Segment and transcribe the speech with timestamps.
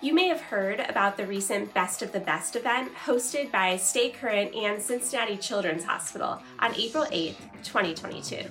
[0.00, 4.10] You may have heard about the recent Best of the Best event hosted by Stay
[4.10, 8.42] Current and Cincinnati Children's Hospital on April 8th, 2022.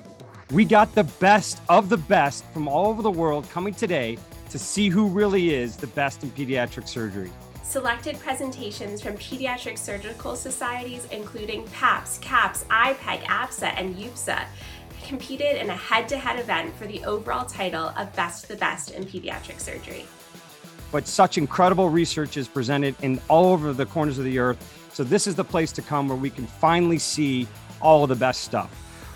[0.51, 4.17] We got the best of the best from all over the world coming today
[4.49, 7.31] to see who really is the best in pediatric surgery.
[7.61, 14.45] Selected presentations from pediatric surgical societies, including PAPS, CAPS, IPEG, APSA, and EUPSA,
[15.05, 18.55] competed in a head to head event for the overall title of Best of the
[18.55, 20.05] Best in Pediatric Surgery.
[20.93, 24.89] But such incredible research is presented in all over the corners of the earth.
[24.93, 27.47] So, this is the place to come where we can finally see
[27.81, 28.69] all of the best stuff.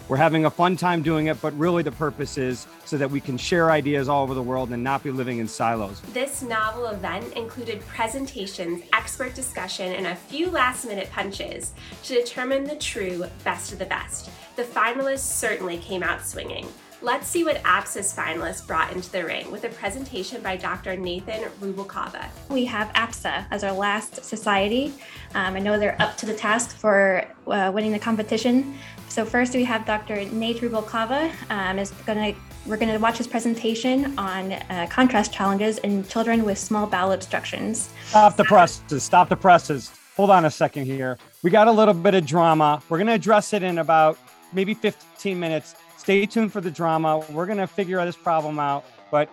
[0.10, 3.20] We're having a fun time doing it, but really the purpose is so that we
[3.20, 6.02] can share ideas all over the world and not be living in silos.
[6.14, 12.64] This novel event included presentations, expert discussion, and a few last minute punches to determine
[12.64, 14.32] the true best of the best.
[14.56, 16.68] The finalists certainly came out swinging.
[17.02, 20.98] Let's see what APSA's finalists brought into the ring with a presentation by Dr.
[20.98, 22.26] Nathan Rubalcava.
[22.50, 24.94] We have APSA as our last society.
[25.36, 28.76] Um, I know they're up to the task for uh, winning the competition.
[29.10, 30.26] So first we have Dr.
[30.26, 31.32] Nate Rubalcava.
[31.52, 36.04] Um, is going to we're going to watch his presentation on uh, contrast challenges in
[36.08, 37.90] children with small bowel obstructions.
[38.08, 39.04] Stop the presses.
[39.04, 39.92] Stop the presses.
[40.18, 41.18] Hold on a second here.
[41.44, 42.82] We got a little bit of drama.
[42.90, 44.18] We're going to address it in about
[44.52, 45.76] maybe 15 minutes.
[46.08, 47.22] Stay tuned for the drama.
[47.32, 48.86] We're going to figure this problem out.
[49.12, 49.30] But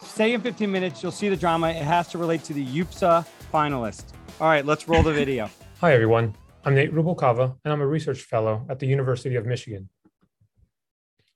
[0.00, 1.02] stay in 15 minutes.
[1.02, 1.68] You'll see the drama.
[1.68, 4.04] It has to relate to the EUPSA finalist.
[4.40, 5.50] All right, let's roll the video.
[5.82, 6.34] Hi, everyone.
[6.64, 9.90] I'm Nate Rubalcava, and I'm a research fellow at the University of Michigan.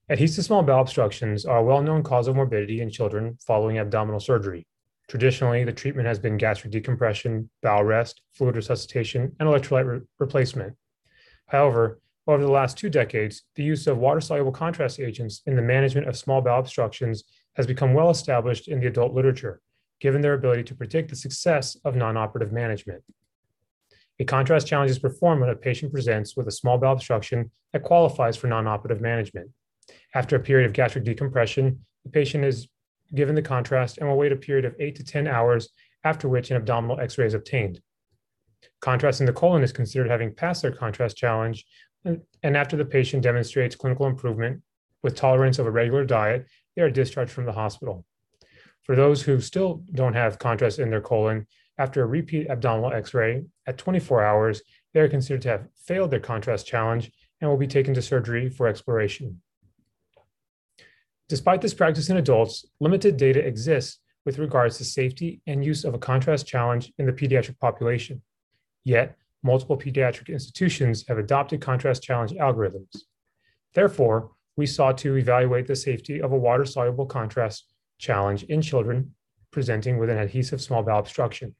[0.08, 4.20] Adhesive small bowel obstructions are a well known cause of morbidity in children following abdominal
[4.20, 4.66] surgery.
[5.06, 10.76] Traditionally, the treatment has been gastric decompression, bowel rest, fluid resuscitation, and electrolyte re- replacement.
[11.46, 15.62] However, over the last two decades, the use of water soluble contrast agents in the
[15.62, 17.24] management of small bowel obstructions
[17.56, 19.60] has become well established in the adult literature,
[20.00, 23.02] given their ability to predict the success of non operative management.
[24.20, 27.82] A contrast challenge is performed when a patient presents with a small bowel obstruction that
[27.82, 29.50] qualifies for non operative management.
[30.14, 32.68] After a period of gastric decompression, the patient is
[33.14, 35.70] given the contrast and will wait a period of 8 to 10 hours,
[36.04, 37.80] after which an abdominal x ray is obtained.
[38.80, 41.64] Contrast in the colon is considered having passed their contrast challenge
[42.04, 44.62] and after the patient demonstrates clinical improvement
[45.02, 48.04] with tolerance of a regular diet, they are discharged from the hospital.
[48.82, 51.46] For those who still don't have contrast in their colon,
[51.78, 54.62] after a repeat abdominal x ray at 24 hours,
[54.92, 57.10] they are considered to have failed their contrast challenge
[57.40, 59.40] and will be taken to surgery for exploration.
[61.28, 65.94] Despite this practice in adults, limited data exists with regards to safety and use of
[65.94, 68.22] a contrast challenge in the pediatric population.
[68.84, 72.96] Yet, multiple pediatric institutions have adopted contrast challenge algorithms.
[73.74, 79.14] Therefore, we sought to evaluate the safety of a water soluble contrast challenge in children
[79.50, 81.54] presenting with an adhesive small bowel obstruction.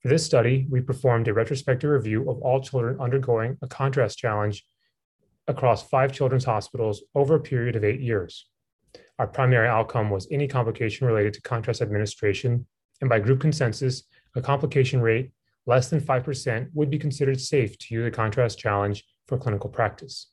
[0.00, 4.64] For this study, we performed a retrospective review of all children undergoing a contrast challenge
[5.48, 8.48] across five children's hospitals over a period of eight years.
[9.18, 12.66] Our primary outcome was any complication related to contrast administration,
[13.00, 14.04] and by group consensus,
[14.36, 15.32] a complication rate
[15.68, 20.30] less than 5% would be considered safe to use a contrast challenge for clinical practice.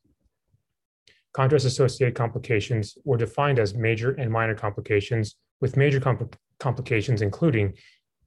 [1.33, 7.73] Contrast associated complications were defined as major and minor complications, with major compl- complications including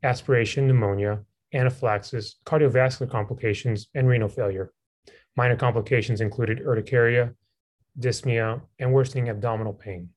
[0.02, 1.20] aspiration pneumonia,
[1.54, 4.70] anaphylaxis, cardiovascular complications, and renal failure.
[5.34, 7.34] Minor complications included urticaria,
[7.98, 10.10] dyspnea, and worsening abdominal pain.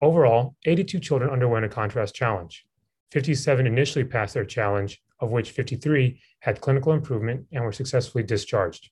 [0.00, 2.64] Overall, 82 children underwent a contrast challenge.
[3.10, 8.90] 57 initially passed their challenge, of which 53 had clinical improvement and were successfully discharged.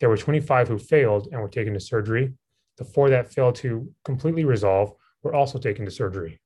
[0.00, 2.34] There were 25 who failed and were taken to surgery.
[2.76, 4.92] The four that failed to completely resolve
[5.22, 6.40] were also taken to surgery.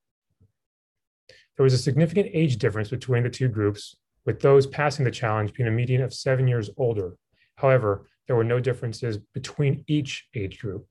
[1.57, 5.53] There was a significant age difference between the two groups, with those passing the challenge
[5.53, 7.17] being a median of seven years older.
[7.55, 10.85] However, there were no differences between each age group.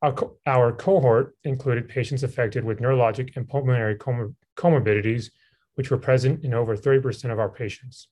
[0.00, 5.30] Our, co- our cohort included patients affected with neurologic and pulmonary comor- comorbidities
[5.74, 8.08] which were present in over 30% of our patients.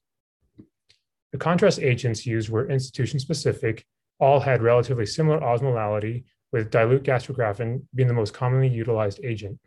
[1.33, 3.85] The contrast agents used were institution specific,
[4.19, 9.59] all had relatively similar osmolality, with dilute gastrografin being the most commonly utilized agent.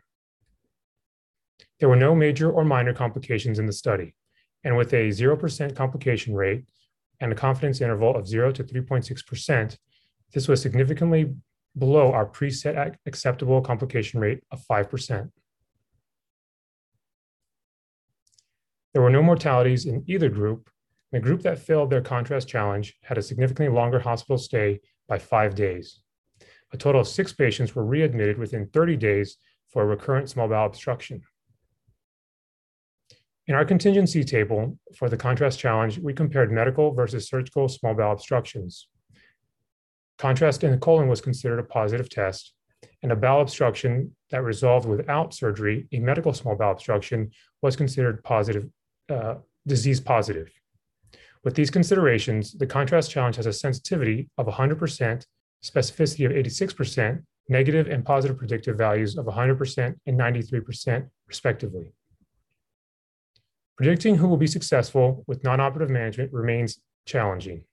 [1.80, 4.14] There were no major or minor complications in the study,
[4.62, 6.64] and with a 0% complication rate
[7.20, 9.76] and a confidence interval of 0 to 3.6%,
[10.32, 11.34] this was significantly
[11.76, 15.30] below our preset acceptable complication rate of 5%.
[18.94, 20.70] There were no mortalities in either group.
[21.10, 25.56] The group that failed their contrast challenge had a significantly longer hospital stay by five
[25.56, 26.00] days.
[26.72, 29.36] A total of six patients were readmitted within 30 days
[29.68, 31.22] for a recurrent small bowel obstruction.
[33.48, 38.12] In our contingency table for the contrast challenge, we compared medical versus surgical small bowel
[38.12, 38.88] obstructions.
[40.18, 42.54] Contrast in the colon was considered a positive test,
[43.02, 48.22] and a bowel obstruction that resolved without surgery, a medical small bowel obstruction, was considered
[48.22, 48.70] positive,
[49.08, 49.34] uh,
[49.66, 50.50] disease positive.
[51.44, 55.24] With these considerations, the contrast challenge has a sensitivity of 100%,
[55.62, 61.92] specificity of 86%, negative and positive predictive values of 100% and 93%, respectively.
[63.76, 67.64] Predicting who will be successful with non-operative management remains challenging.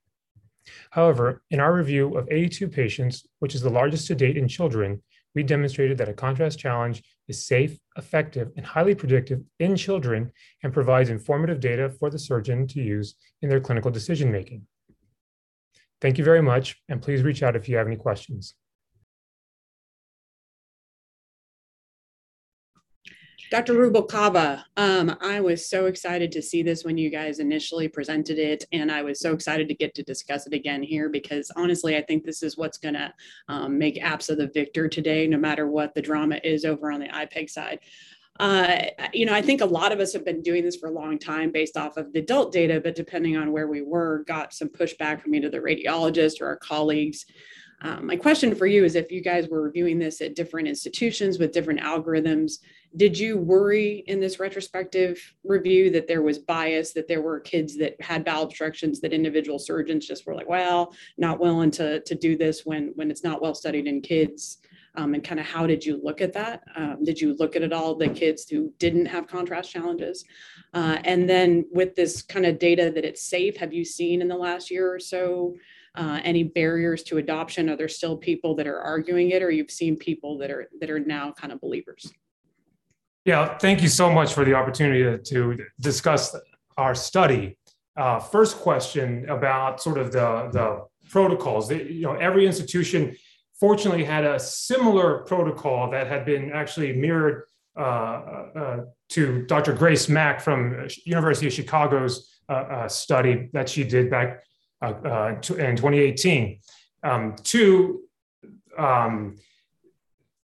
[0.91, 5.01] However, in our review of 82 patients, which is the largest to date in children,
[5.35, 10.31] we demonstrated that a contrast challenge is safe, effective, and highly predictive in children
[10.63, 14.67] and provides informative data for the surgeon to use in their clinical decision making.
[16.01, 18.55] Thank you very much, and please reach out if you have any questions.
[23.51, 23.73] Dr.
[23.73, 28.63] Rubalcava, um, I was so excited to see this when you guys initially presented it,
[28.71, 32.01] and I was so excited to get to discuss it again here because honestly, I
[32.01, 33.13] think this is what's going to
[33.49, 37.09] um, make APSA the victor today, no matter what the drama is over on the
[37.09, 37.79] IPEG side.
[38.39, 40.93] Uh, you know, I think a lot of us have been doing this for a
[40.93, 44.53] long time based off of the adult data, but depending on where we were, got
[44.53, 47.25] some pushback from either the radiologist or our colleagues.
[47.83, 51.39] Um, my question for you is if you guys were reviewing this at different institutions
[51.39, 52.59] with different algorithms,
[52.95, 57.75] did you worry in this retrospective review that there was bias, that there were kids
[57.77, 62.15] that had bowel obstructions, that individual surgeons just were like, well, not willing to, to
[62.15, 64.59] do this when, when it's not well studied in kids?
[64.95, 66.63] Um, and kind of how did you look at that?
[66.75, 70.25] Um, did you look at it all the kids who didn't have contrast challenges?
[70.73, 74.27] Uh, and then with this kind of data that it's safe, have you seen in
[74.27, 75.55] the last year or so
[75.95, 77.69] uh, any barriers to adoption?
[77.69, 80.89] Are there still people that are arguing it, or you've seen people that are that
[80.89, 82.11] are now kind of believers?
[83.25, 86.35] Yeah, thank you so much for the opportunity to, to discuss
[86.77, 87.57] our study.
[87.95, 91.69] Uh, first question about sort of the, the protocols.
[91.71, 93.15] you know, every institution
[93.59, 97.43] fortunately had a similar protocol that had been actually mirrored
[97.77, 98.79] uh, uh,
[99.09, 99.73] to Dr.
[99.73, 104.43] Grace Mak from University of Chicago's uh, uh, study that she did back
[104.81, 106.59] uh, in 2018.
[107.03, 108.01] Um, two,
[108.77, 109.37] um,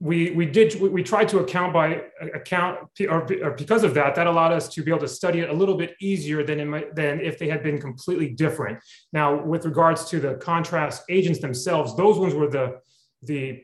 [0.00, 2.02] we we did we tried to account by
[2.34, 2.78] account
[3.08, 5.52] or, or, because of that that allowed us to be able to study it a
[5.52, 6.58] little bit easier than
[6.94, 8.78] than if they had been completely different
[9.12, 12.78] now with regards to the contrast agents themselves those ones were the
[13.22, 13.62] the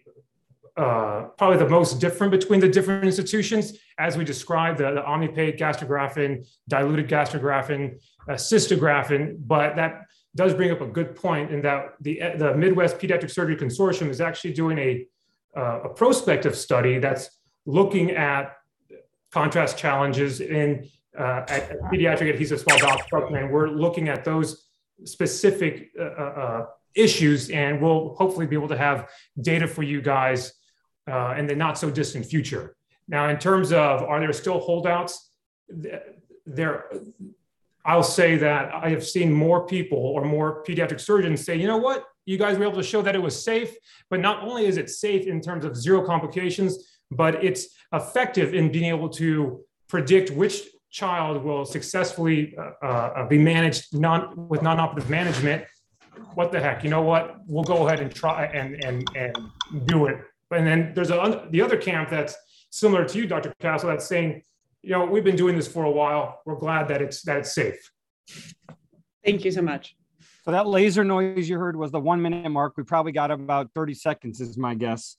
[0.77, 5.59] uh, probably the most different between the different institutions as we described the, the omnipaque
[5.59, 10.07] gastrografin diluted gastrografin uh, cystografin but that
[10.37, 14.21] does bring up a good point in that the the midwest pediatric surgery consortium is
[14.21, 15.07] actually doing a
[15.57, 18.57] uh, a prospective study that's looking at
[19.33, 20.89] contrast challenges in
[21.19, 24.69] uh, at pediatric adhesive small bowel obstruction, and we're looking at those
[25.05, 29.11] specific uh, uh, uh, issues, and we'll hopefully be able to have
[29.41, 30.53] data for you guys
[31.11, 32.77] uh, in the not so distant future.
[33.09, 35.31] Now, in terms of are there still holdouts?
[36.47, 36.91] There,
[37.85, 41.79] I'll say that I have seen more people or more pediatric surgeons say, you know
[41.79, 43.75] what, you guys were able to show that it was safe,
[44.11, 48.71] but not only is it safe in terms of zero complications, but it's effective in
[48.71, 55.09] being able to predict which child will successfully uh, uh, be managed non, with non-operative
[55.09, 55.65] management.
[56.35, 56.85] What the heck?
[56.85, 57.37] You know what?
[57.47, 59.37] We'll go ahead and try and and and
[59.87, 60.19] do it.
[60.51, 62.37] And then there's a, the other camp that's
[62.71, 63.53] similar to you, Dr.
[63.61, 64.43] Castle, that's saying,
[64.83, 66.41] you know, we've been doing this for a while.
[66.47, 67.91] We're glad that it's that it's safe.
[69.25, 69.97] Thank you so much.
[70.45, 72.75] So that laser noise you heard was the one minute mark.
[72.77, 75.17] We probably got about 30 seconds, is my guess.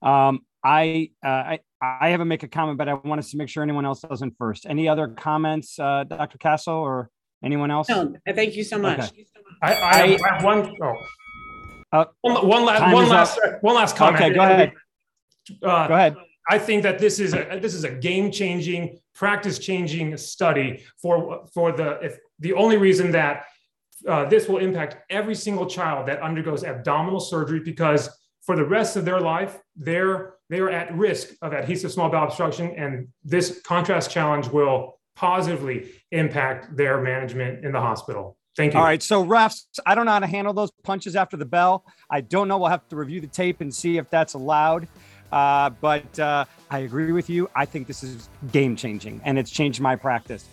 [0.00, 3.62] Um, I, uh, I I haven't make a comment, but I wanted to make sure
[3.62, 4.66] anyone else doesn't first.
[4.66, 6.38] Any other comments, uh, Dr.
[6.38, 7.10] Castle or
[7.44, 7.88] anyone else?
[7.88, 9.00] No, thank you so much.
[9.00, 9.26] Okay.
[9.60, 10.94] I, I, I, have one, oh.
[11.92, 14.22] uh, one, one last one last one last comment.
[14.22, 14.72] Okay, go ahead.
[15.62, 16.16] Uh, go ahead.
[16.48, 21.46] I think that this is a this is a game changing, practice changing study for
[21.52, 23.44] for the if the only reason that
[24.08, 28.10] uh, this will impact every single child that undergoes abdominal surgery because
[28.42, 32.26] for the rest of their life, they're they are at risk of adhesive small bowel
[32.26, 38.36] obstruction, and this contrast challenge will positively impact their management in the hospital.
[38.56, 38.80] Thank you.
[38.80, 39.02] All right.
[39.02, 41.86] So, refs, I don't know how to handle those punches after the bell.
[42.10, 42.58] I don't know.
[42.58, 44.88] We'll have to review the tape and see if that's allowed.
[45.32, 47.48] Uh, but uh, I agree with you.
[47.56, 50.46] I think this is game changing and it's changed my practice.